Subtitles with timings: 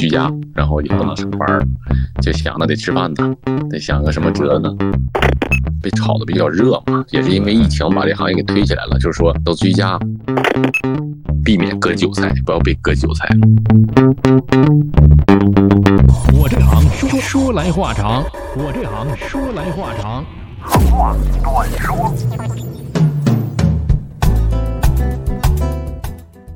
[0.00, 1.60] 居家，然后也不能上班，
[2.22, 3.34] 就想着得吃饭呢，
[3.68, 4.74] 得想个什么辙呢？
[5.82, 9.98] 被炒的比较热嘛，也是因为疫情把这行业给推起来了，就是说都居家，
[11.44, 13.28] 避免割韭菜，不要被割韭菜。
[16.32, 18.24] 我这行说说来话长，
[18.56, 20.24] 我这行说来话长。
[20.62, 22.12] 话短说。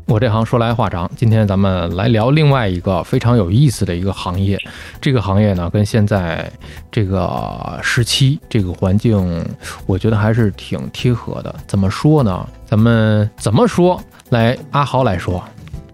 [0.07, 4.59] 我这行说来话长，今天咱们来聊另外一个非常有意思的一个行业。
[5.01, 6.51] 这个行业呢，跟现在
[6.93, 9.45] 这个时期、这个环境，
[9.87, 11.55] 我觉得还是挺贴合的。
[11.67, 12.47] 怎么说呢？
[12.67, 13.99] 咱们怎么说？
[14.29, 15.43] 来，阿豪来说，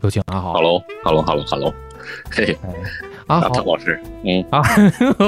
[0.03, 0.55] 有请阿豪。
[0.59, 1.73] Hello，Hello，Hello，Hello。
[2.31, 2.57] 嘿嘿，
[3.29, 4.61] 阿豪老师，嗯，阿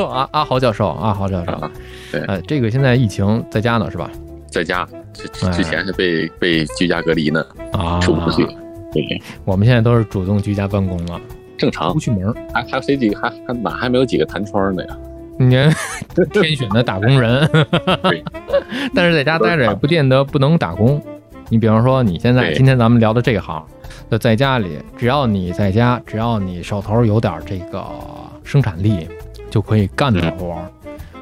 [0.00, 1.70] 阿阿豪教授，阿豪教授。
[2.10, 4.10] 对，呃，这个现在疫情在家呢，是吧？
[4.50, 8.44] 在家，之之前是被被居家隔离呢，啊，出不去。
[8.92, 11.20] 对，我们现在都是主动居家办公了，
[11.56, 14.98] 正常不去门，还还谁几个还还哪还没有几个弹窗的呀？
[15.38, 15.48] 你
[16.30, 17.48] 天选的打工人，
[18.94, 21.02] 但是在家待着也不见得不能打工。
[21.48, 23.64] 你比方说你现在今天咱们聊的这行，
[24.10, 27.84] 就在家里，只要你在家，只要你手头有点这个
[28.44, 29.08] 生产力，
[29.50, 30.58] 就可以干的活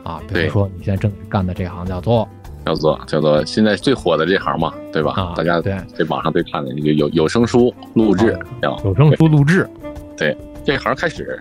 [0.02, 0.20] 啊。
[0.32, 2.28] 比如说你现在正干的这行叫做。
[2.70, 5.12] 叫做叫做现在最火的这行嘛，对吧？
[5.16, 9.68] 啊，大家对在网上最看的有有有声书录制，有声书录制，
[10.16, 11.40] 对这行开始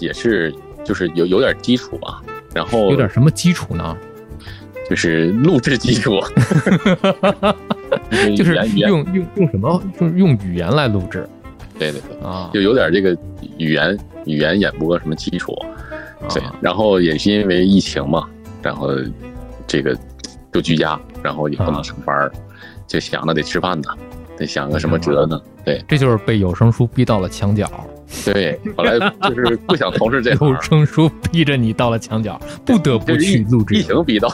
[0.00, 2.22] 也是就是有有点基础啊，
[2.54, 3.94] 然后有点什么基础呢？
[4.88, 6.18] 就是录制基础，
[8.34, 9.82] 就是用用用什么？
[10.00, 11.28] 就是用语言来录制？
[11.78, 13.14] 对对对啊，就有点这个
[13.58, 15.54] 语言语言演播什么基础，
[16.32, 18.26] 对，然后也是因为疫情嘛，
[18.62, 18.88] 然后
[19.66, 19.94] 这个。
[20.54, 22.30] 就居家，然后也不能上班，
[22.86, 23.88] 就想着得吃饭呢，
[24.38, 25.40] 得想个什么辙呢？
[25.64, 27.68] 对，这就是被有声书逼到了墙角。
[28.24, 28.96] 对，后来
[29.28, 33.74] 就是不想从事这有声书逼着你到了墙角，不得不去录制。
[33.74, 34.28] 疫情 逼到，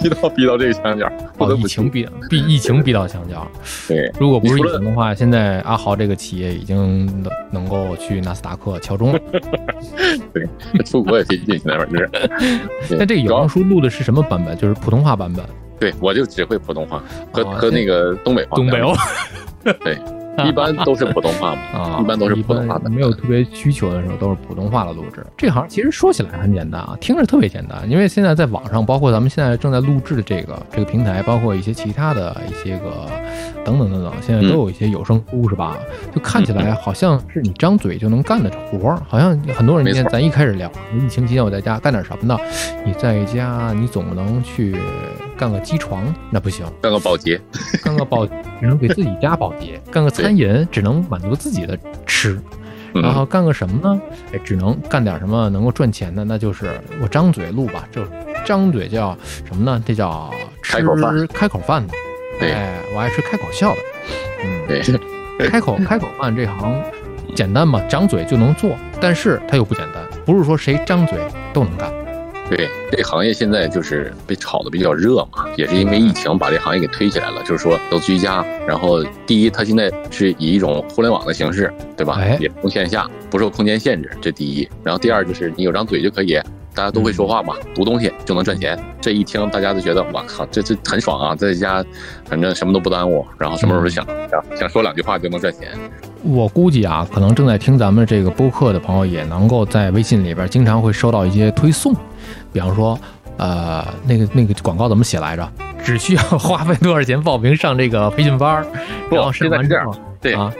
[0.00, 3.46] 逼到逼到这个墙角，不得不疫情逼逼疫情逼到墙角。
[3.86, 9.18] 对，如果不是疫情的话，现在阿豪这个企业已经能能够去纳斯达克敲钟了。
[10.32, 10.48] 对，
[10.84, 12.08] 出国也可以进去那玩意儿。
[12.96, 14.56] 那这个有声书录的是什么版本？
[14.56, 15.44] 就是普通话版本。
[15.78, 18.56] 对，我就只会普通话和和那个东北话。
[18.56, 18.94] 东北话，
[19.84, 19.98] 对。
[20.46, 22.90] 一般都是普通话嘛， 啊，一般都是普通话的。
[22.90, 25.24] 没有特别需求的时候，都是普通话的录制。
[25.34, 27.90] 这行其实说起来很简单啊，听着特别简单。
[27.90, 33.08] 因为现在在网上，包括咱们现在正在录制的这个这个平台，包括一些其他的一些个
[33.64, 35.78] 等等等等，现在都有一些有声书，是吧？
[36.14, 39.00] 就看起来好像是你张嘴就能干的活儿。
[39.08, 42.38] 好像很多人，今天咱一开始聊疫情期间我在家干点什么呢？
[42.84, 44.76] 你在家，你总不能去
[45.36, 46.66] 干个机床，那不行。
[46.80, 47.40] 干个保洁，
[47.82, 48.32] 干个保，只
[48.62, 50.36] 能给自己家保洁， 干个餐。
[50.36, 52.40] 饮只能满足自己的吃，
[52.94, 54.00] 然后干个什么呢？
[54.32, 57.86] 哎，只能干点什么能够赚钱的，那就是我张嘴录吧。
[57.92, 58.02] 就
[58.44, 59.82] 张嘴叫什么呢？
[59.86, 60.30] 这叫
[60.62, 61.92] 吃开口饭的。
[62.40, 63.78] 哎，我爱吃开口笑的。
[64.44, 64.82] 嗯，对，
[65.48, 66.82] 开口开口饭这行
[67.34, 71.18] 简单嘛，张嘴就能做，但是它又不简单，不是说谁张嘴
[71.52, 71.90] 都能干。
[72.48, 77.42] 对，这行业现在就是被炒得比较热嘛，也是因为疫情把这行业给推起来了。
[77.42, 82.20] 就是说都居家，然后第一，它现在是以一种互联网的形式，对吧？
[82.38, 84.68] 也不线下，不受空间限制，这第一。
[84.84, 86.40] 然后第二就是你有张嘴就可以，
[86.72, 88.78] 大家都会说话嘛，读东西就能赚钱。
[89.00, 91.84] 这一听大家都觉得，我靠，这这很爽啊，在家
[92.26, 95.70] 反正什么都不耽误，然后什么时候都想想想说两句话就能赚钱。
[96.22, 101.92] 我估计啊，可能正在听咱们这个播客的朋友也能够在微信里边经常会收到一些推送。
[102.52, 102.98] 比方说，
[103.36, 105.52] 呃，那个那个广告怎么写来着？
[105.84, 108.66] 只需要花费多少钱报名上这个培训班儿，
[109.10, 110.34] 然后上完之后，对。
[110.34, 110.52] 啊，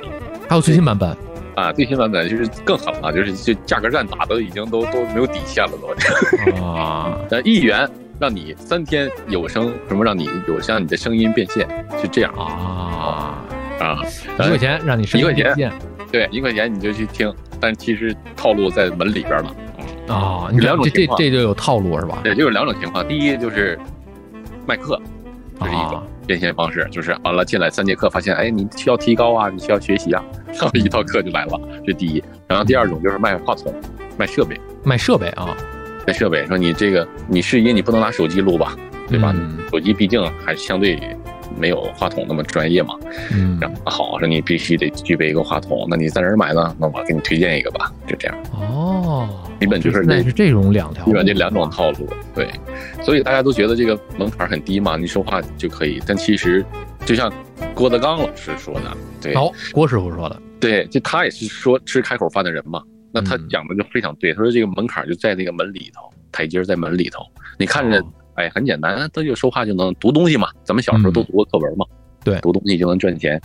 [0.49, 1.17] 还有最新版本？
[1.57, 6.63] 啊，最新版本就是更狠了，就是就价格战打的已经都都没有底线了都。
[6.65, 7.89] 啊， 呃，一元
[8.21, 11.67] 让你三天有声什么让你有像你的声音变现，
[12.01, 12.33] 是这样。
[12.35, 13.43] 啊。
[13.81, 13.99] 啊，
[14.45, 15.73] 一块钱让你声一块钱，
[16.13, 19.55] 对，一块钱你就去听，但其实套路在门里边了。
[20.09, 22.21] 啊，你两种这这就有套路是吧？
[22.23, 23.07] 对，就有两种情况。
[23.07, 23.79] 第一就是
[24.67, 25.01] 卖课，
[25.61, 32.23] 这是一种变现方式，就是完了进来三节课，发现哎，你需要提高啊，你需要学习啊，然后一套课就来了，这第一。
[32.47, 33.75] 然后第二种就是卖话筒、
[34.17, 35.57] 卖设备、卖设备啊，
[36.07, 36.47] 卖设备。
[36.47, 38.77] 说你这个你试音，你不能拿手机录吧，
[39.09, 39.35] 对吧？
[39.71, 41.01] 手机毕竟还是相对。
[41.59, 42.95] 没有话筒那么专业嘛？
[43.33, 46.75] 嗯，然后好说你必须得具备一个话筒，那你在哪儿买呢？
[46.79, 48.37] 那我给你推荐一个吧，就这样。
[48.53, 49.29] 哦，
[49.61, 52.09] 基本就是那是这种两条，基本这两种套路。
[52.35, 52.49] 对，
[53.03, 56.01] 所以大家都觉得这个门槛很低嘛，你说话就可以。
[56.07, 56.65] 但其实，
[57.05, 57.33] 就像
[57.75, 62.83] 郭德纲老师说的，对，好，郭师傅说的，对，就他也是说吃开口饭的人嘛，
[63.13, 67.23] 那他讲的就非常对，他说这个门槛就在那个门里头，台阶在门里头。
[67.59, 68.05] 你看着，
[68.37, 70.49] 哎，很简单，他就说话就能读东西嘛。
[70.63, 71.85] 咱们小时候都读过课文嘛，
[72.25, 73.41] 对，读东西就能赚钱。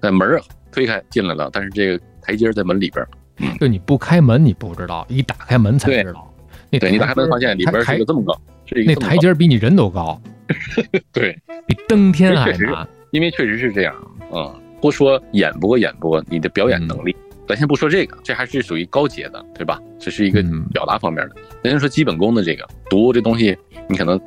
[0.00, 0.40] 那门
[0.72, 3.06] 推开进来了，但是这个台阶在门里边。
[3.38, 6.32] 嗯，就你不开门你不知道，一打开门才知道。
[6.70, 10.20] 对，你打开门发现里边是一个这么高，是一个那台阶比你人都高。
[11.12, 12.86] 对，比登天还难。
[13.10, 13.94] 因为确实是这样
[14.30, 14.54] 啊。
[14.80, 17.14] 不说演播演播，你的表演能力，
[17.46, 19.78] 咱先不说这个，这还是属于高阶的，对吧？
[19.96, 20.42] 这是一个
[20.72, 21.36] 表达方面的。
[21.62, 23.56] 咱先说基本功的这个读这东西，
[23.92, 24.20] 你可能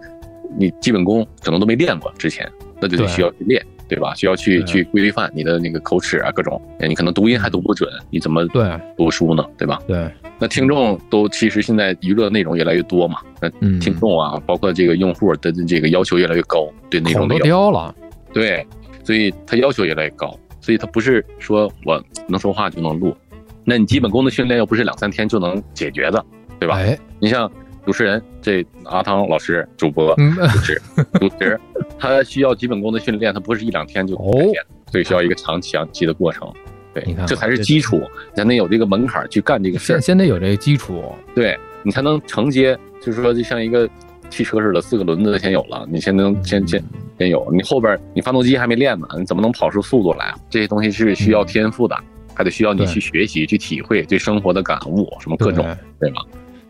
[0.57, 4.13] 你基本功可能都没练过，之前那就得需要去练，对吧？
[4.15, 6.61] 需要去去规范你的那个口齿啊，各种。
[6.79, 9.43] 你可能读音还读不准，你怎么对读书呢？
[9.57, 9.79] 对吧？
[9.87, 10.09] 对。
[10.37, 17.95] 那听众都其实现在娱乐内容越来越多嘛，那听众啊，包括这个用户的这个要求越来越高，对内容的要求了，
[18.33, 18.67] 对，
[19.03, 20.37] 所以他要求越来越高。
[20.59, 23.15] 所以他不是说我能说话就能录，
[23.63, 26.25] 那你基本功的训练又不是两三天就能解决的，
[26.59, 26.75] 对吧？
[26.75, 27.49] 哎，你像
[27.85, 30.81] 主持人这阿汤老师主播主持
[31.19, 31.59] 主持，
[31.99, 36.51] 他需要基本功的训练，他不是一两天就改变，所以需要一个长期长期的过程。
[36.93, 38.01] 对，你看，这才是基础，
[38.35, 40.01] 才能有这个门槛去干这个事儿。
[40.01, 41.03] 先得有这个基础，
[41.35, 43.89] 对你才能承接，就是说就像一个。
[44.27, 46.83] 汽车似的，四个轮子先有了，你先能先先
[47.19, 50.33] 先有，你后边你发动机还没练呢，你怎么能跑出速度来？
[50.49, 51.95] 这些东西是需要天赋的，
[52.33, 55.63] 还得需要你去学习、去体会对生活的感悟，什么各种，
[55.99, 56.21] 对吗？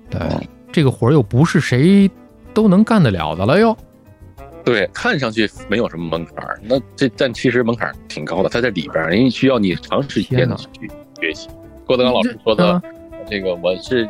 [0.10, 0.20] 对，
[0.76, 2.12] 这个活儿又不是谁
[2.54, 3.78] 都能干得了的了哟。
[4.66, 10.92] 对，看上去没有什么门槛儿，那这但其实门槛挺高的，在里边，因为需要你长时间的去
[11.22, 11.48] 学习。
[11.86, 12.82] 郭德纲老师说的，
[13.30, 14.06] 这个我是。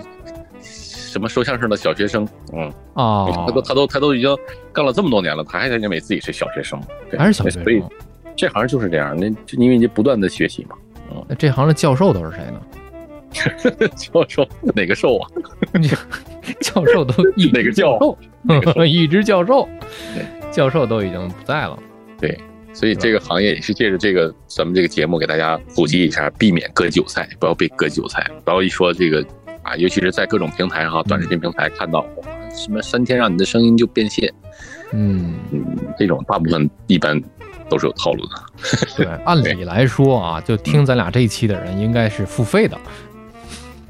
[0.61, 2.63] 什么说相声的小学生，嗯
[2.95, 4.35] 啊，他都他都他都已经
[4.73, 6.81] 干了这么多年了，他还认为自己是小学生，
[7.17, 7.63] 还是小学生？
[7.63, 7.81] 所以
[8.35, 10.75] 这行就是这样，那因为你不断的学习嘛。
[11.11, 12.59] 嗯，那这行的教授都是谁呢？
[13.95, 15.29] 教授哪个兽啊？
[16.61, 18.17] 教授都一哪个教授？
[18.85, 19.67] 一只教授，
[20.51, 21.77] 教授都已经不在了。
[22.19, 22.37] 对，
[22.73, 29.25] 所以这个行业也是借着这个咱们这个节目给大家普及一下，避免割韭菜，不要被割韭菜，不要一说这个。
[29.63, 32.05] 啊，尤其是在各种平台上，短视频平台看到
[32.55, 34.31] 什么三天让你的声音就变现，
[34.91, 35.65] 嗯嗯，
[35.97, 37.19] 这种大部分一般
[37.67, 38.31] 都是有套路的。
[38.95, 42.77] 对，按理来说啊，就听咱俩这一期的人应该是付费的。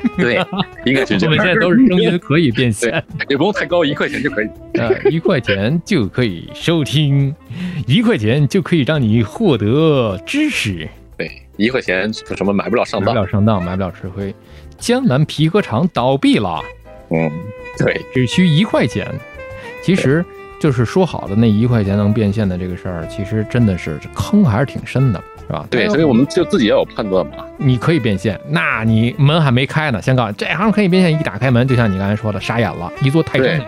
[0.18, 0.44] 对，
[0.86, 1.32] 应该是这样。
[1.32, 4.48] 我们现在都是声音可以变现，也不用太高，一块钱就可以。
[4.80, 7.34] 啊，一块钱就可以收听，
[7.88, 10.88] 一块钱就可以让你获得知识。
[11.18, 14.34] 对，一块钱什么买不了上当，买不了上当，买不了吃亏。
[14.78, 16.62] 江南皮革厂倒闭了，
[17.10, 17.32] 嗯，
[17.78, 19.08] 对，只需一块钱。
[19.82, 20.26] 其实
[20.60, 25.68] 就是说好的那一块钱能变现的这个事儿，其实真的是坑还是挺深的，是吧？
[25.70, 27.46] 对，所以我们就自己要有判断嘛。
[27.58, 33.62] 你可以变现，那你门还没开呢，先告诉你这行可以变现，一打开门，就像你刚才说的，傻眼了，一做太正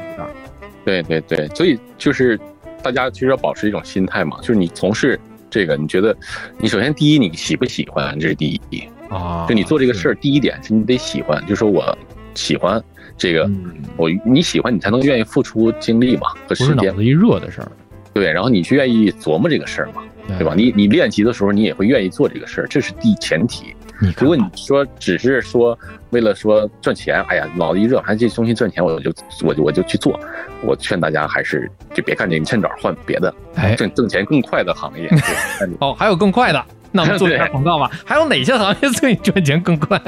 [0.84, 2.40] 对对对，所以就是
[2.82, 5.20] 大家其实要保持一种心态嘛，就是你从事
[5.50, 6.16] 这个，你觉得
[6.58, 8.84] 你首先第一你喜不喜欢，这是第一。
[9.10, 11.98] 啊，就你做这个事儿，第一点是你得喜欢，就说我
[12.36, 12.84] 喜欢
[13.18, 13.50] 这个，
[13.96, 16.76] 我你喜欢你才能愿意付出精力嘛和时间。
[16.76, 17.72] 不是脑子一热的事儿，
[18.14, 20.04] 对，然后你去愿意琢磨这个事儿嘛，
[20.38, 20.54] 对吧？
[20.56, 23.74] 你你练习的时候，你也会愿意做这个事儿，这是第前提。
[24.20, 25.78] 如果你说只是说
[26.12, 29.12] 为了说赚钱，哎呀，脑子一热，还这东西赚钱，我就
[29.44, 30.19] 我就我就去做。
[30.62, 35.10] 我劝大家还是就别干这个，你趁早换别的，哎，挣挣钱更快的行业。
[35.81, 36.64] 哦，还有更快的。
[36.92, 37.90] 那我们 做一下广告吧。
[38.06, 40.00] 还有哪些行业 可以赚钱更快？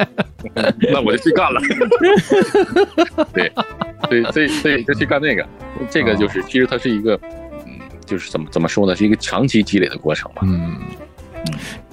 [0.91, 1.59] 那我就去干了。
[3.33, 3.51] 对，
[4.07, 5.45] 对，所以所以就去干那个。
[5.89, 7.29] 这个就是，其实它是一个，嗯，
[8.09, 8.95] 就是怎么怎么说呢？
[8.95, 10.41] 是一个长期积累的过程吧。
[10.43, 10.75] 嗯，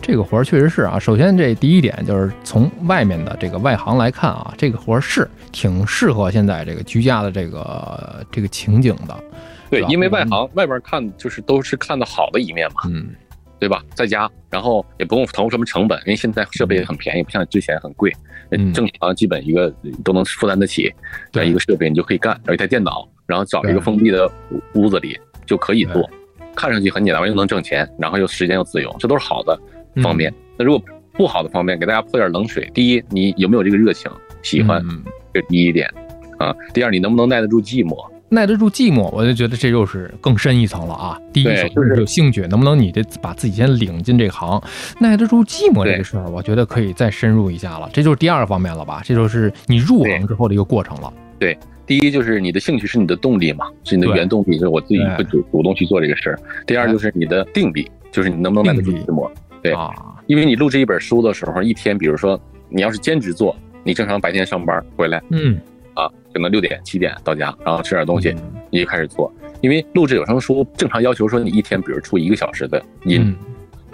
[0.01, 0.99] 这个活儿确实是啊。
[0.99, 9.25] 首先，这第一点就是从外面的这个外行来看啊，这个活儿是挺适合现在这个居家的这个这个情景的。
[9.71, 12.83] 对，因为外行外边看就是都是看的好的一面嘛。
[12.87, 13.15] 嗯。
[13.59, 13.83] 对吧？
[13.95, 18.13] 在家，然后也不用投入什么成本，因为现在设备也很便宜，不像之前很贵。
[18.51, 20.95] 嗯，正常基本一个都能负担得起。
[21.33, 24.31] 对，一个设备你就可以干，有一台电脑，然后找一个封闭的
[24.75, 26.09] 屋子里就可以做，
[26.55, 29.59] 看上去很简单，又能挣钱，然后又时间又自由，这都是好的
[30.03, 30.33] 方面。
[30.57, 32.71] 那如果不好的方面，给大家泼点冷水。
[32.75, 34.11] 第一，你有没有这个热情，
[34.43, 34.85] 喜欢，
[35.33, 35.89] 这第一点
[36.39, 36.55] 啊。
[36.75, 37.97] 第二，你能不能耐得住寂寞？
[38.29, 41.17] 耐得住寂寞，我就觉得这又是更深一层了啊。
[41.33, 44.61] 第一，就是有兴趣，能不能你得把自己先领进这行？
[44.99, 47.89] 耐得住寂寞这个事儿，我觉得可以再深入一下了。
[47.93, 49.01] 这就是第二个方面了吧？
[49.05, 51.13] 这就是你入行之后的一个过程了。
[51.39, 51.57] 对，
[51.87, 56.39] 第一就是你的兴趣是你的动力嘛，是你的原动力，就是我自己会主主动去做这个事儿。
[56.67, 59.31] 第二就是你的定力，就是你能不能耐得住寂寞。
[59.63, 59.73] 对，
[60.27, 63.57] 因为你录制一本书的时候，一天，比如说你要是兼职做。
[63.85, 65.61] 你正常白天上班回来，嗯，
[65.95, 68.35] 啊，可能六点七点到家，然后吃点东西，
[68.69, 69.33] 你就开始做。
[69.61, 73.33] 因为录制有声书正常要求说你一天比如出一个小时的音，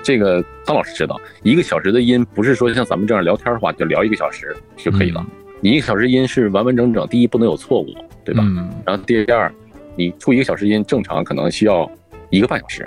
[0.03, 5.23] 这个张老师知道，一个小时的音不是说像咱们这样聊天的话就聊一个小时就可以了。
[5.63, 7.87] 你一个小时音是完完整整，第一不能有错误，
[8.25, 8.43] 对吧？
[8.85, 9.51] 然后第二，
[9.95, 11.89] 你出一个小时音正常可能需要
[12.31, 12.87] 一个半小时，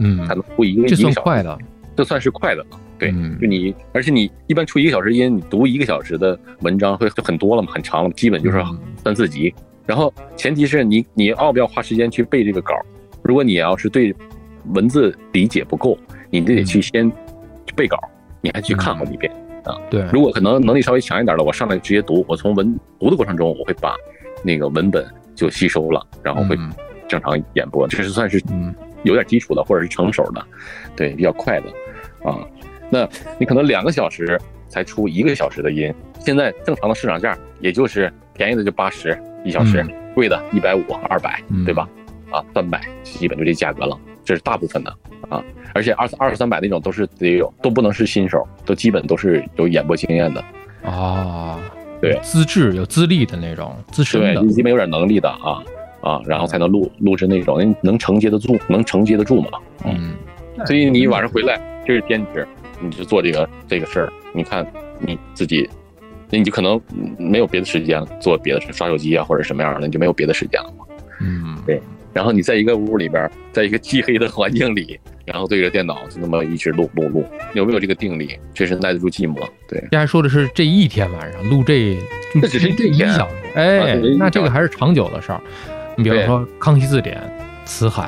[0.00, 1.56] 嗯，才能出一个一个小时，快的，
[1.96, 2.80] 这算是快的了。
[2.98, 8.60] 对，就你，而且你一般出一个小时音，你读一个小时的文章会就很多了嘛，很长了，基本就是
[9.04, 9.54] 三四集。
[9.86, 12.74] 然后前提是你，你要不要花时间去背这个稿？
[13.22, 14.12] 如果你要是对
[14.74, 15.96] 文字理解不够，
[16.30, 17.08] 你就得去先
[17.76, 17.96] 背稿，
[18.40, 19.32] 你还去看好几遍
[19.68, 19.78] 啊。
[19.90, 23.94] 对，如果可能能力稍微强一点的，我上来直接读，我从文读的过程中，我会把
[24.42, 26.56] 那个文本就吸收了，然后会
[27.06, 28.42] 正常演播，这是算是
[29.02, 30.44] 有点基础的，或者是成熟的，
[30.96, 31.66] 对，比较快的
[32.28, 32.38] 啊。
[32.90, 33.08] 那
[33.38, 41.88] 你可能两个小时才出一个小时的音，现在正常的市场价也就是便宜的就八十一小时，贵的一百五二百，对吧？
[42.30, 43.98] 啊，三百基本就这价格了，
[44.28, 44.94] 这是大部分的
[45.30, 45.42] 啊。
[45.74, 50.44] 而且二二三百那种都是得有，都不能是新手，都基本都是有演播经验的
[50.82, 51.58] 啊。
[52.00, 55.62] 对，资质有资历的那种，资深的，基本有点能力的啊
[56.02, 59.58] 啊，然后才能录录制那种能承接得住，能承接得住嘛。
[59.84, 60.14] 嗯，
[60.66, 62.46] 所以你晚上回来就是兼职。
[62.80, 64.64] 你就做这个这个事儿，你看
[65.00, 65.68] 你自己，
[66.30, 66.80] 那你就可能
[67.18, 70.84] 没有别的时间做别的事，刷手机啊或者什么样的，你就没有别的时间了嘛。
[71.20, 71.82] 嗯，对。
[72.12, 77.24] 然后你在一个屋里边，在一个漆黑的环境里， 然后对着电脑就那么一直录录录，
[77.54, 78.38] 有没有这个定力？
[78.54, 79.36] 确实耐得住寂寞。
[79.68, 79.82] 对。
[79.90, 81.96] 刚才说的是这一天晚上录这，
[82.40, 83.34] 这只是这一小时。
[83.54, 85.40] 哎，那这个还是长久的事儿。
[85.96, 87.16] 你比如说《康熙字典》
[87.66, 88.06] 《辞海》，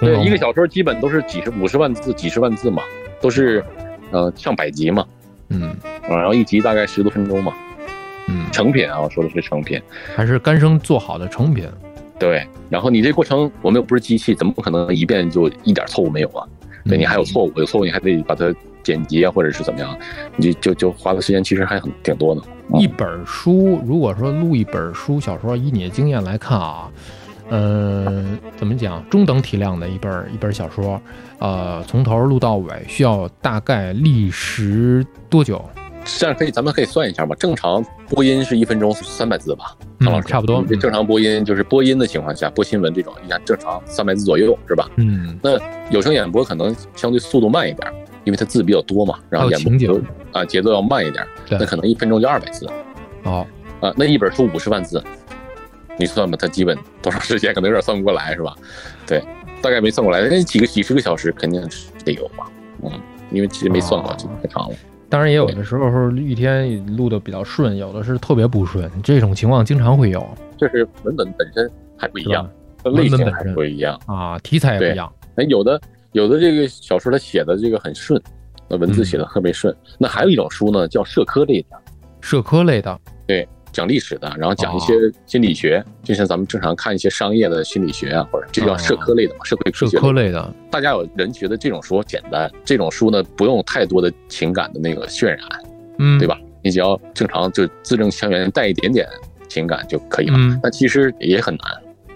[0.00, 2.82] 对，一个小说基本都是几十五十万字，几十万字嘛。
[3.20, 3.62] 都是，
[4.12, 5.04] 呃，上百集嘛，
[5.50, 5.76] 嗯，
[6.08, 7.52] 然后一集大概十多分钟嘛，
[8.28, 9.78] 嗯，成品啊，我说的是成品，
[10.16, 11.68] 还是干生做好的成品，
[12.20, 12.46] 对。
[12.68, 16.46] 然后你这过程，我们又不是机器，怎么可能一遍就一点错误没有啊？
[16.84, 19.98] 对你还有错误，有错误你还得把它剪辑啊，或者是怎么样，
[20.36, 22.40] 你就就就花的时间其实还很挺多的。
[22.78, 26.88] 一本书，如果说录一本书小说，以你的经验来看啊。
[27.52, 29.04] 嗯，怎么讲？
[29.10, 31.02] 中等体量的一本一本小说，
[31.40, 35.60] 呃，从头录到尾需要大概历时多久？
[36.04, 37.34] 这样可以，咱们可以算一下吧。
[37.36, 39.76] 正常播音是一分钟三百字吧？
[40.00, 40.62] 嗯，差不多。
[40.64, 44.90] 正常播音就是播音的情况下，播新闻这种，你看正常三百字左右是吧？
[44.96, 45.38] 嗯。
[45.40, 45.52] 那
[45.90, 47.88] 有声演播可能相对速度慢一点，
[48.24, 50.00] 因为它字比较多嘛，然后演播
[50.32, 52.68] 啊节奏要慢一点，那可能一分钟就二百字。
[53.22, 53.46] 哦。
[53.80, 55.02] 啊，那一本书五十万字。
[55.96, 58.56] 你算吧，它基本多长时间可能有点算不过来，是吧？
[59.06, 59.22] 对，
[59.62, 62.50] 大概没算过来，那几个几十个小时肯定是得有吧？
[62.82, 62.90] 嗯，
[63.30, 64.74] 因为其实没算过，就太长了。
[65.10, 70.26] 当然也有的时候一天录的比较顺，有的是特别不顺，这种情况经常会有。
[70.56, 72.48] 就是文本本身还不一样，
[72.84, 75.12] 类型还不一样啊，题材也不一样。
[75.34, 75.80] 哎，有的
[76.12, 78.22] 有的这个小说它写的这个很顺，
[78.68, 79.74] 那文字写的特别顺。
[79.98, 81.76] 那还有一种书呢，叫社科类的，
[82.20, 83.48] 社科类的，对。
[83.80, 84.92] 讲历史的，然后讲一些
[85.24, 90.54] 心理学，就像咱们正常看一些商业的心理学啊，或者这叫社科类的嘛，社会科学类的。
[90.70, 95.38] 大家有人觉得这种书简单，这种书呢不用太多的情感的那个渲染，
[95.98, 96.38] 嗯，对吧？
[96.62, 99.08] 你只要正常就字正腔圆，带一点点
[99.48, 100.34] 情感就可以了。
[100.36, 101.64] 嗯但其实也很难，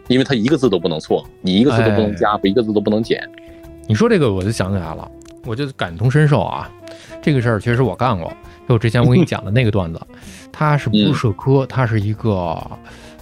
[0.08, 3.26] 因为它一个字都不能错，你一个字都不能加，一个字都不能减。
[3.86, 5.10] 你说这个我就想起来了，
[5.44, 6.70] 我就感同身受啊，
[7.22, 8.32] 这个事儿确实我干过。
[8.68, 10.00] 就之前我给你讲的那个段子，
[10.50, 11.66] 它是不是社科？
[11.66, 12.30] 它是一个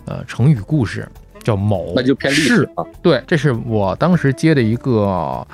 [0.04, 1.08] 呃成语故事，
[1.42, 2.84] 叫某那就偏历史啊。
[3.02, 5.44] 对，这是我当时接的一个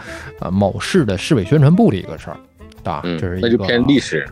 [0.40, 2.36] 呃某市的市委宣传部的一个事儿
[2.84, 4.28] 啊，这是那就偏历史，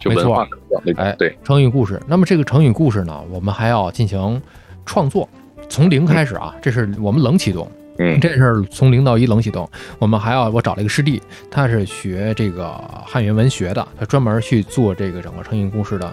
[0.00, 0.48] 就文化
[0.96, 2.00] 哎，对，成语故事。
[2.08, 4.40] 那么这个成语故事呢，我们还要进行
[4.86, 5.28] 创作，
[5.68, 7.70] 从零开始啊，这是我们冷启动。
[7.98, 9.68] 嗯，这是从零到一冷启动。
[9.98, 12.72] 我们还要我找了一个师弟，他是学这个
[13.06, 16.12] 汉语言文学的，他专门去做这个整个成语故事的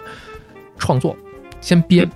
[0.78, 1.16] 创作。
[1.60, 2.10] 先编，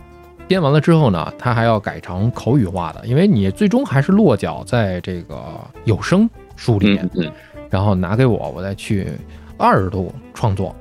[0.48, 5.44] 编完了之后呢，他还要改成口语化的，因为你最终还是落脚在这个
[5.84, 7.10] 有声书里面。
[7.16, 7.32] 嗯，
[7.70, 9.08] 然后拿给我，我再去
[9.58, 10.76] 二度创作。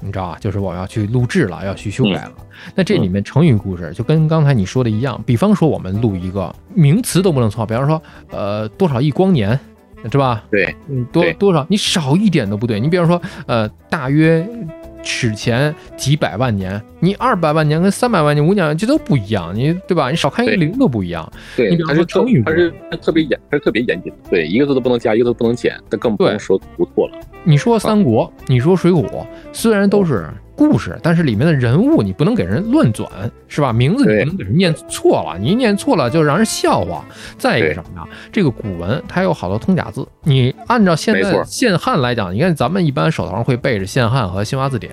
[0.00, 0.36] 你知道啊？
[0.40, 2.32] 就是我要去录制了，要去修改了。
[2.74, 9.58] 那这里面成语故事就跟刚才你说的一样，比方说我们录一个名词都不能错，比方说呃多少亿光年，
[10.10, 10.44] 是吧？
[10.50, 12.78] 对，嗯，多多少你少一点都不对。
[12.78, 14.46] 你比方说呃大约。
[15.06, 20.10] 史前几百万年，你二百万年跟三百万年，我讲这都不一样，你对吧？
[20.10, 21.32] 你少看一个零都不一样。
[21.56, 24.30] 对，你比方说成语，它是特别严，它是特别严谨的。
[24.30, 27.14] 对，一个字都不能加，一个字不能减，那更不能说读错了。
[27.44, 33.08] 你说三国，你说水浒，虽然都是故事，但是里面的人物你不能给人乱转，
[33.46, 33.72] 是吧？
[33.72, 37.04] 名字你不能给人念错了，你一念错了就让人笑话。
[37.36, 38.08] 再一个什么呀？
[38.32, 44.92] 这个古文它有好多通假字，你按照现在现汉来讲，你看咱们一般手头上会背着现汉和新华字典，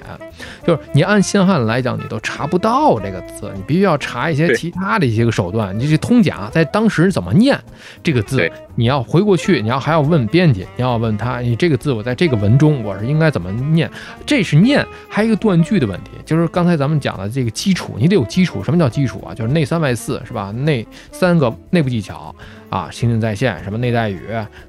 [0.67, 5.77] 就是你按现汉来讲，你都查不到这个字，你必须要查一些其他的一些个手段。
[5.79, 7.58] 你这通假在当时怎么念
[8.03, 8.51] 这个字？
[8.75, 13.89] 你要回过去，你要还要问编辑，你要问他，你这个字我在这个文中我是应该怎么念？
[14.25, 18.63] 这是念，还有一个断句的问题，就是刚才咱们讲的这个基础，你得有基础。
[18.63, 19.36] 什么叫基础啊？
[19.36, 20.51] 就是内三外四，是吧？
[20.51, 22.33] 内三个内部技巧
[22.69, 24.22] 啊，情景再现，什么内在语，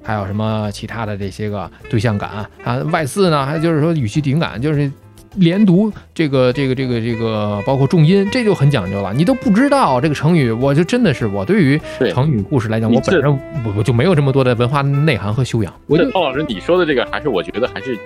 [0.02, 2.76] 还有什么其他的这些个对象感啊？
[2.92, 4.92] 外四呢，还就是说语气顶感，就是。
[5.36, 9.12] 连读这个这个这个这个，包括重音，这就很讲究了。
[9.12, 11.80] 你都不知道这个成语，我就真的是我对于
[12.12, 15.74] 成语故事来讲，我本身我我就没有这么多的文化内涵和修养。
[15.88, 17.98] 我觉得鲍老师你说的这个，还是我觉得还是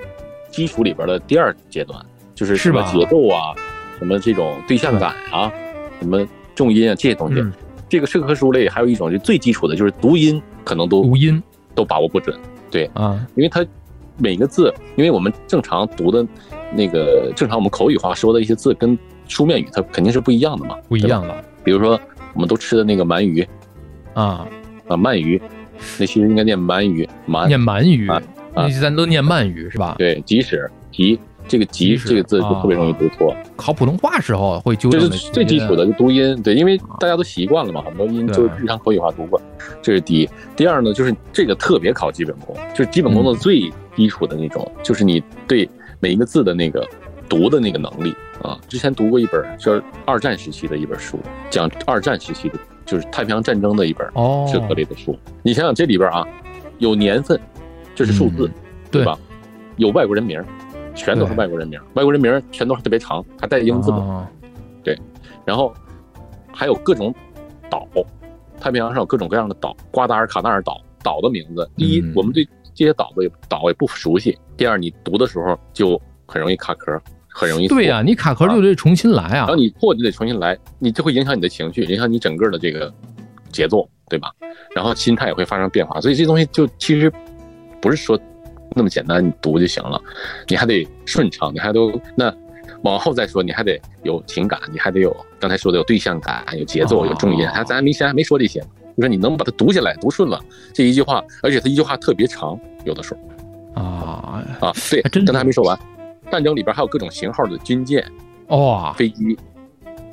[0.51, 2.03] 基础里边的第二阶段，
[2.39, 3.53] 就是什么节奏啊，
[3.99, 5.51] 什么这种对象感啊，
[5.99, 7.45] 什么重音啊这些东西。
[7.89, 11.43] 这个社科书类还有一种就最基础的就是读音，可能都读音
[11.75, 12.39] 都把握不准。
[12.71, 13.67] 对啊，因为它
[14.17, 16.25] 每个字，因为我们正常读的。
[16.71, 21.45] 那个正常我们口语化说的一些字跟书面语它肯定是不一样的嘛，不一样的。
[21.65, 21.99] 比如说
[22.35, 23.41] 我们都吃的那个鳗鱼，
[24.13, 24.47] 啊
[24.87, 25.41] 啊鳗鱼，
[25.99, 28.23] 那其实应该念鳗鱼，鳗念鳗鱼啊，
[28.55, 29.95] 那咱都念鳗鱼是吧？
[29.97, 31.19] 对，即使即
[31.49, 33.35] 这个吉这个字就特别容易读错。
[33.57, 35.01] 考普通话时候会纠正。
[35.01, 39.41] 这是最基础的就读音，对，因为大家都习惯了嘛，很多音就是日常口语化读过。
[39.83, 40.29] 这是第一。
[40.55, 45.69] 第二呢，就是这个特别考基本功，就是基本功的最基础的那种，就是你对。
[46.01, 46.89] 每一个字的那个
[47.29, 51.19] 读的那个能力啊，之前读过一本就是二战时期的一本书，
[51.51, 52.55] 讲二战时期的，
[52.87, 54.07] 就是太平洋战争的一本
[54.47, 55.19] 社科类的书。
[55.43, 56.25] 你想想这里边啊，
[56.79, 57.37] 有年份，
[57.97, 58.49] 这是数字，
[58.93, 59.19] 对吧？
[59.75, 60.41] 有外国人名，
[60.99, 64.27] 全都是外国人名，外国人名全都是特别长，还带英字母，
[64.83, 64.99] 对。
[65.45, 65.73] 然后
[66.53, 67.15] 还有各种
[67.71, 67.87] 岛，
[68.61, 71.71] 太平洋上有各种各样的岛，瓜达尔卡纳尔岛岛的名字。
[71.77, 72.45] 第一，我们对
[72.75, 74.37] 这些岛的岛也不熟悉。
[74.57, 79.33] 第二，你读的时候就很容易卡壳，很容易对呀，你卡壳就得重新来啊。
[79.33, 82.93] 然后你破就得重新来，你就会影响你的情绪，影响你整个的这个
[83.53, 84.33] 节奏，对吧？
[84.75, 86.01] 然后心态也会发生变化。
[86.01, 87.11] 所以这东西就其实
[87.81, 88.19] 不是说
[88.79, 90.01] 那么简单，你读就行了，
[90.47, 92.33] 你还得顺畅，你还都那
[92.83, 97.47] 往后再说，你还得有情感，你还得有刚才说的有对象感，有节奏，有重音。
[97.49, 98.61] 还咱没先还没说这些，
[98.97, 100.41] 就说你能把它读下来，读顺了
[100.73, 103.83] 这一句话，而且它一句话特别长，有的时候。
[103.83, 105.79] 啊啊，对，刚才还没说完，
[106.31, 108.05] 战争里边还有各种型号的军舰，
[108.49, 109.37] 哇，飞机，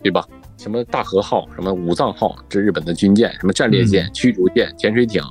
[0.03, 0.25] 对吧？
[0.57, 5.21] 什么大和号，什么武藏号，这日本的军舰，什么战列舰、驱逐舰、潜水艇，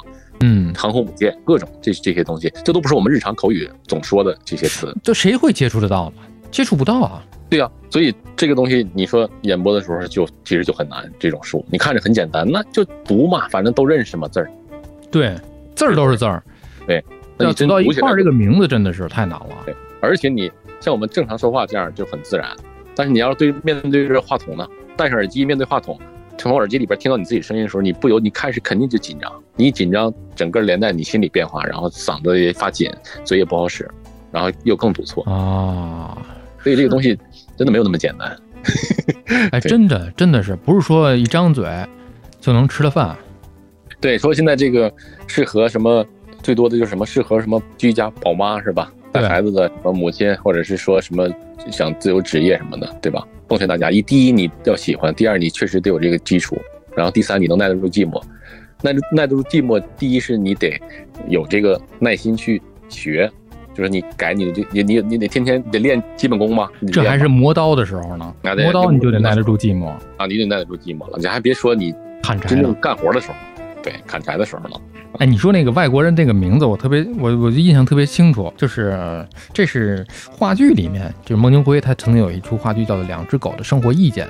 [0.46, 6.22] 嗯，航空母舰，各种这这些东西，这都不是我们日常口语总说的这些词，这谁会接触得到呢？
[6.50, 7.24] 接触不到啊。
[7.48, 11.10] 对呀，所以这个东西你说演播的时候就其实就很难。
[11.18, 14.50] 这种书你看着很简单，那就读嘛，反正都认识嘛字儿。
[15.10, 15.34] 对，
[15.74, 16.42] 字儿都是字儿。
[16.86, 17.02] 对。
[17.38, 19.48] 要读到一块儿，这个名字真的是太难了。
[19.66, 22.48] 对，而且你像我们正常说话这样就很自然，
[22.94, 24.64] 但是你要对面对着话筒呢，
[24.96, 25.98] 戴上耳机面对话筒，
[26.36, 32.90] 从耳机里边听到你自己声音的时候，你不由你开始肯定就紧张，你一紧张，整个连带你心理变化，然后嗓子也发紧，
[33.24, 33.88] 嘴也不好使，
[34.30, 36.18] 然后又更堵错啊。
[36.62, 37.18] 所以这个东西
[37.56, 38.36] 真的没有那么简单。
[39.52, 41.66] 哎，真的真的是不是说一张嘴
[42.40, 43.16] 就能吃的饭？
[44.00, 44.92] 对，说现在这个
[45.26, 46.04] 适合什么？
[46.42, 48.92] 最多的就是什么适合什么居家宝妈是吧？
[49.10, 51.26] 带孩子的什么母亲，或者是说什么
[51.70, 53.26] 想自由职业什么的，对吧？
[53.48, 56.56] 奉劝大家，一第一你要喜欢，第二你确实得有这个基础，
[56.96, 58.22] 然后第三你能耐得住寂寞。
[58.82, 60.80] 耐耐得住寂寞，第一是你得
[61.28, 63.30] 有这个耐心去学，
[63.74, 66.68] 就是你改你的这你你你得天天得练基本功嘛。
[66.92, 71.18] 这还是磨刀的时候呢，磨刀你就得耐得住寂寞啊，你得耐得住寂寞了。
[71.18, 73.34] 你还别说你砍柴真正干活的时候，
[73.82, 74.80] 对，砍柴的时候了。
[75.18, 84.26] 哎，你说那个外国人这个名字，我特别，我我就印象特别清楚，就是这是话剧里面，就是孟京辉他曾经有一出话剧叫做《两只狗的生活意见》，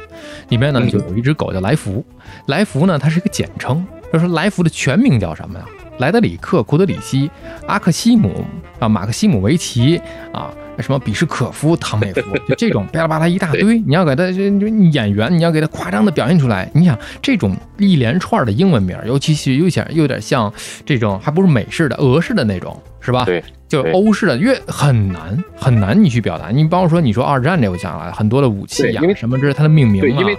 [0.50, 2.04] 里面呢就有一只狗叫来福，
[2.46, 5.64] 来福呢它是一个简称，就说来福的全名叫什么呀？
[5.98, 7.28] 莱德里克·库德里希·
[7.66, 8.44] 阿克西姆
[8.78, 10.00] 啊，马克西姆维奇
[10.32, 10.52] 啊。
[10.80, 16.68] 什么比什可夫、唐美夫，就这种巴拉巴拉一大堆，你要给他就演员，你要给他夸张的表现出来。
[16.74, 20.52] 你想这种一连串的英文名，尤其是有点有点像
[20.84, 23.24] 这种，还不是美式的、俄式的那种，是吧？
[23.24, 26.48] 对，就欧式的，越很难很难你去表达。
[26.48, 30.02] 你包括说，你说二战这，我讲了很多的武器呀，什么这是它的命名啊。
[30.02, 30.36] 对，因为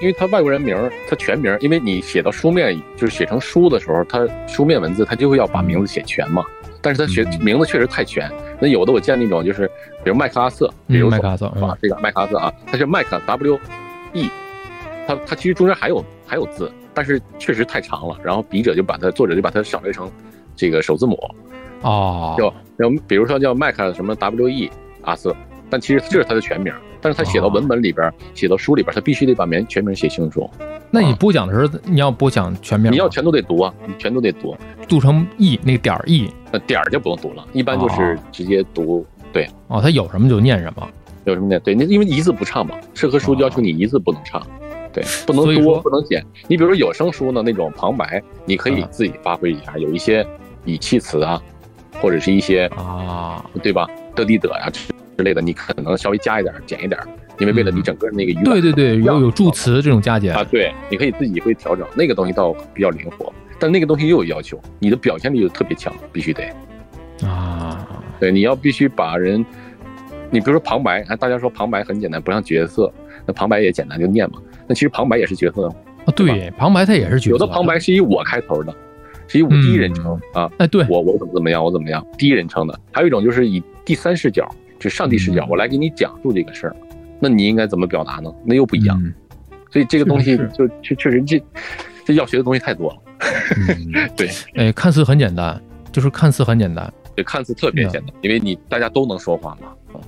[0.00, 0.76] 因为他外国人名，
[1.08, 6.44] 他全名，因为你写到书面，就是写成书的时候，他书面文字他就会要把名字写全嘛。
[6.82, 8.30] 但是他学名字确实太全。
[8.60, 9.66] 那有的我见那种就是，
[10.02, 13.58] 比如麦克阿瑟，比如麦克阿瑟啊，这个麦克阿瑟啊，他是麦克 W
[14.12, 14.30] E，
[15.06, 18.18] 他他其实中间还有还有字，但是确实太长了。
[18.22, 20.10] 然后笔者就把它作者就把它省略成
[20.54, 21.18] 这个首字母，
[21.80, 24.70] 哦，叫叫比如说叫麦克什么 W E
[25.02, 25.34] 阿瑟，
[25.70, 26.70] 但其实这是他的全名。
[27.04, 30.48] 但是他写到文本里边，写到书里边，他必须得把名全名写清楚。
[30.90, 34.56] 那你播讲的时候，你要播讲全名，你要全都得读啊，你全都得读，
[34.88, 39.04] 读成 e 那个点儿 e，那点儿就不用读了，一般就是直接读。
[39.34, 40.88] 对，哦，他有什么就念什么，
[41.24, 41.60] 有什么念。
[41.60, 44.40] 对，那因为一字不唱嘛，适合书要求你一字不能唱，
[44.90, 46.24] 对，不能多，不能减。
[46.48, 50.26] 你比如说有声书呢，那种旁白，你可以自己发挥一下，有一些
[50.64, 51.38] 语气词啊，
[52.00, 53.86] 或者是一些啊，对吧？
[54.14, 54.72] 得地得呀。
[55.16, 57.00] 之类的，你可能稍微加一点、减一点，
[57.38, 60.34] 因为为了你整个那个语对对对，有有助词这种加减。
[60.34, 66.44] 啊，对，你可以自己会调整，那个东西倒比较灵活，但那个东西又有要求，你的表现力就特别强，必须得。
[67.26, 69.44] 啊，对，你要必须把人，
[70.30, 72.92] 你比如说旁白，啊，大家说旁白很简单，不像角色，
[73.24, 75.68] 那旁白也简单就念嘛，那其实旁白也是角色
[76.04, 78.74] 啊，对，旁白它也是角色，有的旁白是以我开头的，
[79.28, 84.48] 是以我第一人称啊，哎，对我我怎么怎么样，我怎么样，第一人称的，还有一种就是以第三视角。
[84.78, 86.76] 就上帝视角，我来给你讲述这个事儿，
[87.20, 88.32] 那你应该怎么表达呢？
[88.44, 89.00] 那又不一样。
[89.70, 91.42] 所以这个东西就确确实这
[92.04, 92.98] 这要学的东西太多了。
[94.16, 95.60] 对，哎，看似很简单，
[95.90, 100.00] 就是看似很简单，对，看似特别简单，因为你大家都能说话嘛，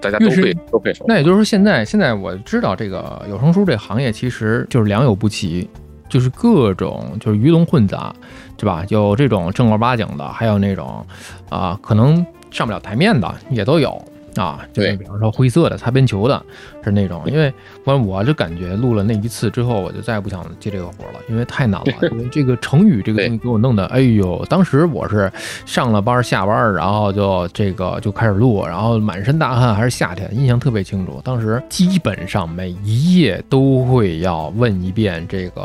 [0.00, 1.04] 大家都会都会说。
[1.06, 5.68] 那也就是说，现在现在我知道这个有声书这行业其实就是良莠不齐，
[6.08, 8.14] 就是各种就是鱼龙混杂，
[8.56, 8.84] 对吧？
[8.88, 11.04] 有这种正儿八经的，还有那种
[11.50, 14.02] 啊，可能上不了台面的也都有。
[14.36, 16.40] 啊，就是比方说灰色的擦边球的，
[16.84, 17.52] 是那种，因为
[17.84, 21.86] 反正我就感觉录了那一次之后，我就再也不想接这个活了，因为太难了。
[22.12, 25.30] 因为这个成语这个东西给我弄的，哎呦，当时我是
[25.66, 31.20] 上了班下班，然后就这个就开始录，然后满身大汗，还是夏天，印象特别清楚。
[31.24, 35.60] 当时基本上每一页都会要问一遍这个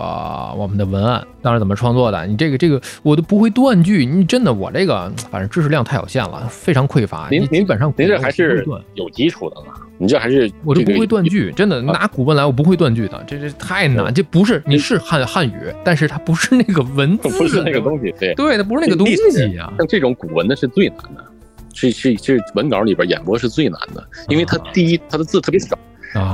[0.57, 2.25] 我们的文案，当时怎么创作的？
[2.25, 7.27] 你这个这个我都不会断句，你真的我这个反正知识量太有限了，非常匮乏。
[7.29, 8.54] 您基本上您这还是。
[8.93, 19.71] 有基础的嘛，你这还是我就不会断句，真的拿古文来，我不会断句的，这这太难，这不是你是汉汉语，但是它不是那个文字， 不是那个东西，对对，它不是那个东西呀。
[19.77, 21.25] 像这种古文的是最难的，
[21.73, 25.77] 是是是文稿里边演播是最难的，因为它第一它的字特别少，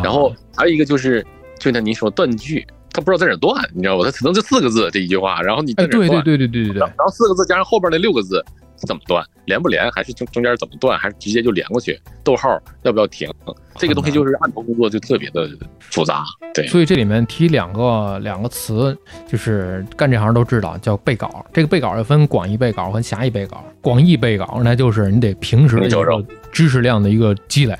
[0.03, 1.25] 然后还有一个就是
[1.59, 4.05] 就像您说断句，他不知道在哪断，你知道吧？
[4.05, 8.43] 他可能就四个字这一句话，然后你对对对对对对对，然后四个字加上后边那六个字。
[8.87, 9.23] 怎么断？
[9.45, 9.89] 连不连？
[9.91, 10.97] 还是中中间怎么断？
[10.97, 11.99] 还是直接就连过去？
[12.23, 13.29] 逗号要不要停？
[13.77, 16.23] 这个东西就是案头工作就特别的复杂。
[16.53, 18.95] 对，所以这里面提两个两个词，
[19.27, 21.45] 就是干这行都知道，叫背稿。
[21.53, 23.63] 这个背稿要分广义背稿和狭义背稿。
[23.81, 27.75] 广义背稿那就是你得平时的一个知识量的一个积累，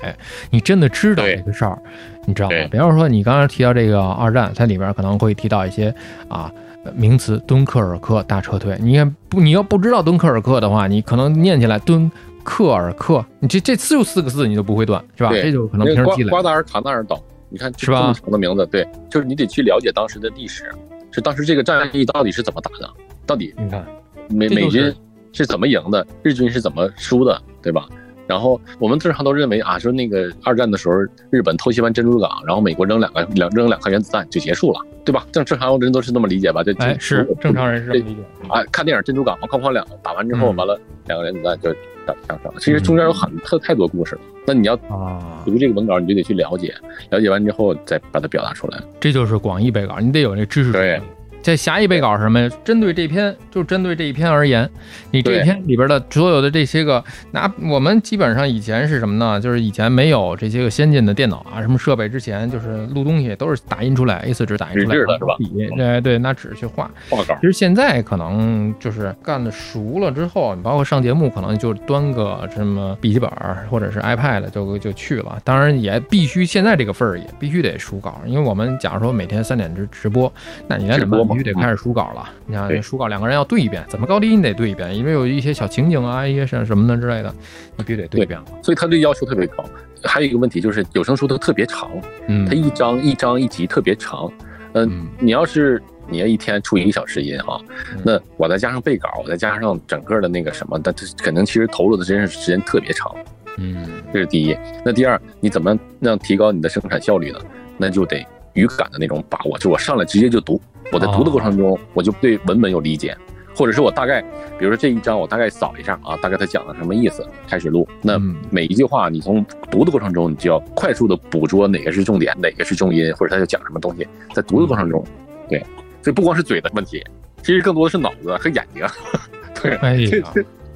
[0.50, 1.78] 你真的知道这个事儿，
[2.26, 2.56] 你知道吗？
[2.70, 5.94] 比方说你刚刚提到这个二战，它里边可能会提到一些
[6.28, 6.50] 啊。
[6.94, 9.40] 名词敦刻尔克大撤退，你看不？
[9.40, 12.10] 你要不知道敦刻尔克的话，你可能念起来敦
[12.42, 15.30] 刻尔克，你这这就四个字你都不会断，是吧？
[15.32, 16.30] 这就可能平时积累。
[16.30, 18.00] 瓜达尔卡纳尔岛，你看是吧？
[18.00, 20.72] 这么长的名字，对，就是你得去了解当时的历史，
[21.10, 22.90] 是当时这个战役到底是怎么打的，
[23.24, 23.86] 到底你看
[24.28, 24.92] 美美军
[25.32, 27.86] 是怎么赢的，日军是怎么输的，对吧？
[28.26, 30.94] 然后我们正常都认为啊，说那个二战的时候，
[31.30, 35.26] 日本偷袭完珍珠港，然后美国扔两个两扔两颗原子弹就结束了，对吧？
[35.32, 36.62] 正正常人都是那么理解吧？
[36.62, 38.62] 就哎是正常人是这么理解啊。
[38.72, 41.70] 看电影珍珠港嘛，哐哐两打完之后，完了两个原子弹就
[42.06, 42.54] 上上了。
[42.58, 44.20] 其实中间有很特太多故事了。
[44.46, 46.74] 那你要啊读这个文稿，你就得去了解，
[47.10, 48.78] 了解完之后再把它表达出来。
[48.98, 50.72] 这就是广义背稿，你得有那知识。
[50.72, 51.00] 对。
[51.42, 52.48] 这狭义背稿是什么呀？
[52.64, 54.68] 针对这篇，就针对这一篇而言，
[55.10, 57.02] 你这篇里边的所有的这些个，
[57.32, 59.40] 拿我们基本上以前是什么呢？
[59.40, 65.34] 就是以前没有这些个先进的电脑啊，什么设备之前，就是录东西都是打印出来，A4 纸打印出来，是吧？
[65.36, 66.88] 笔，对对，拿纸去画。
[67.10, 67.34] 画稿。
[67.40, 73.28] 其实现在可能就是干的熟了之后，你包括上节目，可能就端个什么笔记本
[73.68, 75.38] 或者是 iPad 就就去了。
[75.42, 80.32] 当然也必须现在这个份儿也必须得熟稿，因为我们假如说每天三点直直播，
[80.68, 81.31] 那你怎么？
[81.32, 82.28] 必须得开始书稿了。
[82.46, 87.34] 你看，书稿两个人要对一遍，怎么高低你得对一遍，因为有一些小情景啊，一些什什么的之类的，
[87.76, 88.46] 你必须得对一遍了。
[88.62, 89.64] 所以他对要求特别高。
[90.04, 91.88] 还有一个问题就是有声书它特别长，
[92.26, 94.28] 嗯，它一章一章一集特别长。
[94.72, 97.60] 嗯，你要是你要一天出一个小时音哈，
[98.02, 100.92] 那我再加上背稿，我再加上整个的那个什么，那
[101.22, 103.14] 可能其实投入的真是时间特别长。
[103.58, 104.56] 嗯，这是第一。
[104.84, 107.38] 那第二，你怎么样提高你的生产效率呢？
[107.78, 110.60] 那就得语感的那种把握，就我上来直接就读。
[110.92, 113.16] 我在读的过程中，我就对文本有理解，
[113.56, 114.20] 或者是我大概，
[114.58, 117.88] 比如说这一章我大概扫一下啊，大概他讲的什么意思，开始录。
[118.02, 118.18] 那
[118.50, 124.06] 每一句话你从读的过程中，你就要快速的捕捉哪个是重点，哪个是重音，或者他要讲什么东西。
[124.34, 125.02] 在读的过程中，
[125.48, 125.58] 对，
[126.02, 127.02] 所以不光是嘴的问题，
[127.42, 128.86] 其实更多的是脑子和眼睛。
[129.62, 130.32] 对，哎呀，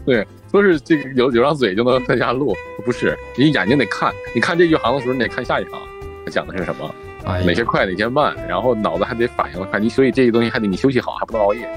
[0.06, 2.54] 对，都是这个有有张嘴就能在家录，
[2.86, 5.78] 不是你眼睛得看，你看这一行的时候，你得看下一行，
[6.24, 6.94] 他讲的是什么，
[7.26, 11.68] 哪些快，哪些慢，然后脑子还得反应快，你所以这些东西还得你休息好，还不能熬夜。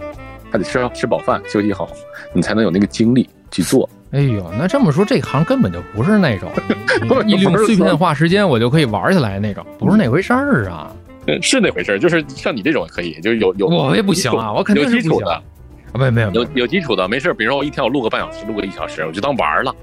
[0.51, 1.88] 还得吃吃饱饭，休息好，
[2.33, 3.88] 你才能有那个精力去做。
[4.09, 6.49] 哎呦，那这么说，这行根本就不是那种
[7.23, 10.91] 你利用碎片化时间，我就可以玩起来那种，不是那回事儿啊。
[11.43, 15.41] 是那回事儿，就是像你这种可以，就是有有我也不行啊，我肯定有基础的啊，
[15.93, 17.31] 没没有有有基础的，没事。
[17.35, 19.75] 比如说我一天我录个半小时，录个一小时，我就当玩了。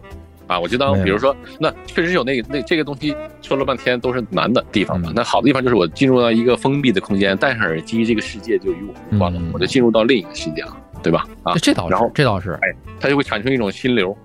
[0.47, 5.13] 啊，我就当比如说，那确实有那个那这个东西说了半天都是难的地方嘛。
[5.15, 11.27] 那好的地方就是我进入到一个封闭的空间，戴上耳机，这个世界就与我无关了，我就进入到另一个世界了，对吧？
[11.43, 12.69] 啊，这倒是，然后这倒是，哎，
[13.01, 14.17] 它就会产生一种心流，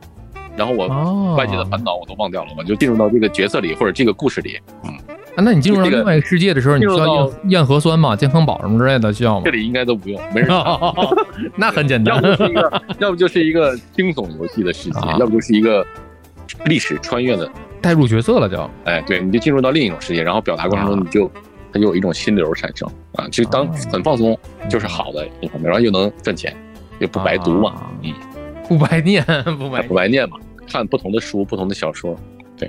[0.56, 0.88] 然后我
[1.36, 4.60] 外界的烦恼我都忘掉了，我就进入到这个角色里或者这个故事里。
[4.84, 4.94] 嗯，
[5.36, 8.16] 啊，那你进入到另外一个世界的时候，你需要验验核酸吗？
[8.16, 9.42] 健康宝什么之类的需要吗？
[9.46, 10.50] 这里应该都不用，没人。
[11.58, 15.86] 那很简单， 要不就是一个，要不就是一个惊悚游戏的世界，要不就是一个。
[16.66, 17.50] 历史穿越的
[17.82, 18.70] 带入角色了，就。
[18.86, 21.30] 哎，对，你就进入到另一种世界，然后表达过程中你就
[21.74, 24.38] 它就有一种心流产生啊，就当很放松，
[24.70, 26.56] 就是好的一方面，然后又能赚钱，
[27.00, 28.14] 又不白读嘛，嗯，
[28.68, 29.24] 不白念，
[29.58, 30.38] 不白不白念嘛，
[30.68, 32.16] 看不同的书，不同的小说。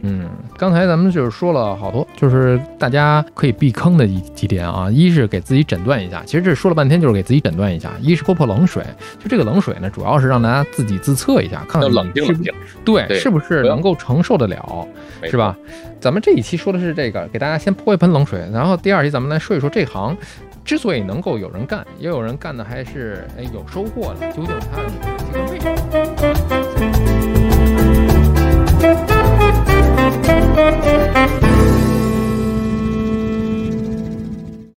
[0.02, 4.90] 嗯，刚才咱们就是说了好多，就是大家可以避坑的几几点啊。
[4.90, 7.90] 一是给自己诊断一下，其实这说了半天就是给自己诊断一下。
[8.00, 8.82] 一是泼泼冷水，
[9.18, 12.52] 就这个冷水呢，主要是让大家自己自测一下，看看冷静冷静，
[12.84, 14.86] 对，是不是能够承受得了，
[15.24, 15.56] 是吧？
[16.00, 20.16] 咱们这一期说的是这个，给大家先泼一盆冷水，然后第二期咱们来说一说这行
[20.64, 24.82] 之所以能够有人干，也有人干的还是哎有收获的，究竟它
[25.32, 25.70] 这个为什
[29.06, 29.11] 么
[30.54, 31.41] Thank you.